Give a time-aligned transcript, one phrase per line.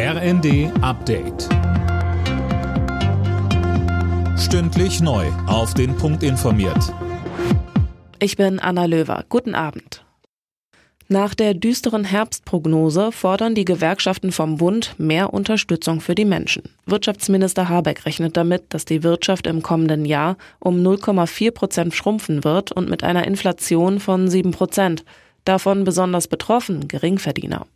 [0.00, 1.48] RND Update.
[4.38, 5.26] Stündlich neu.
[5.48, 6.94] Auf den Punkt informiert.
[8.20, 9.24] Ich bin Anna Löwer.
[9.28, 10.04] Guten Abend.
[11.08, 16.62] Nach der düsteren Herbstprognose fordern die Gewerkschaften vom Bund mehr Unterstützung für die Menschen.
[16.86, 22.70] Wirtschaftsminister Habeck rechnet damit, dass die Wirtschaft im kommenden Jahr um 0,4 Prozent schrumpfen wird
[22.70, 25.04] und mit einer Inflation von 7 Prozent.
[25.44, 27.66] Davon besonders betroffen Geringverdiener.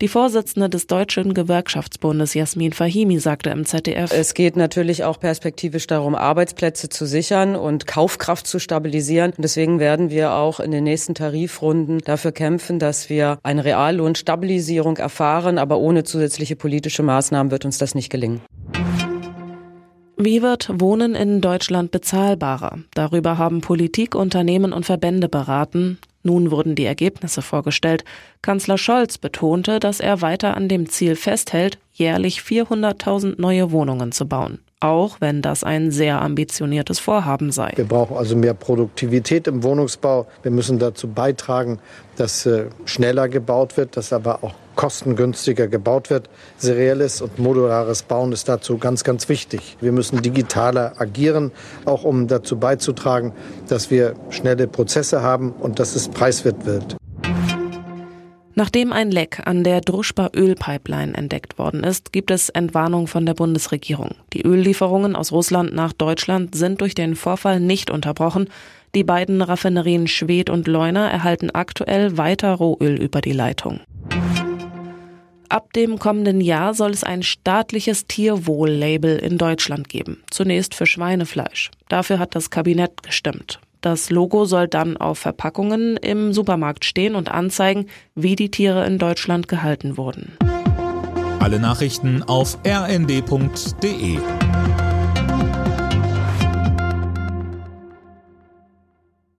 [0.00, 5.86] Die Vorsitzende des Deutschen Gewerkschaftsbundes Jasmin Fahimi sagte im ZDF, es geht natürlich auch perspektivisch
[5.86, 9.32] darum, Arbeitsplätze zu sichern und Kaufkraft zu stabilisieren.
[9.36, 14.96] Und deswegen werden wir auch in den nächsten Tarifrunden dafür kämpfen, dass wir eine Reallohnstabilisierung
[14.96, 15.58] erfahren.
[15.58, 18.40] Aber ohne zusätzliche politische Maßnahmen wird uns das nicht gelingen.
[20.22, 22.80] Wie wird Wohnen in Deutschland bezahlbarer?
[22.92, 25.98] Darüber haben Politik, Unternehmen und Verbände beraten.
[26.22, 28.04] Nun wurden die Ergebnisse vorgestellt.
[28.42, 34.26] Kanzler Scholz betonte, dass er weiter an dem Ziel festhält, jährlich 400.000 neue Wohnungen zu
[34.26, 34.58] bauen.
[34.80, 37.72] Auch wenn das ein sehr ambitioniertes Vorhaben sei.
[37.76, 40.26] Wir brauchen also mehr Produktivität im Wohnungsbau.
[40.42, 41.78] Wir müssen dazu beitragen,
[42.16, 46.30] dass äh, schneller gebaut wird, dass aber auch kostengünstiger gebaut wird.
[46.56, 49.76] Serielles und modulares Bauen ist dazu ganz, ganz wichtig.
[49.82, 51.52] Wir müssen digitaler agieren,
[51.84, 53.34] auch um dazu beizutragen,
[53.68, 56.96] dass wir schnelle Prozesse haben und dass es preiswert wird.
[58.54, 63.34] Nachdem ein Leck an der Druschba Ölpipeline entdeckt worden ist, gibt es Entwarnung von der
[63.34, 64.12] Bundesregierung.
[64.32, 68.48] Die Öllieferungen aus Russland nach Deutschland sind durch den Vorfall nicht unterbrochen.
[68.94, 73.80] Die beiden Raffinerien Schwedt und Leuna erhalten aktuell weiter Rohöl über die Leitung.
[75.50, 80.22] Ab dem kommenden Jahr soll es ein staatliches Tierwohl-Label in Deutschland geben.
[80.30, 81.72] Zunächst für Schweinefleisch.
[81.88, 83.58] Dafür hat das Kabinett gestimmt.
[83.80, 88.98] Das Logo soll dann auf Verpackungen im Supermarkt stehen und anzeigen, wie die Tiere in
[88.98, 90.36] Deutschland gehalten wurden.
[91.40, 94.18] Alle Nachrichten auf rnd.de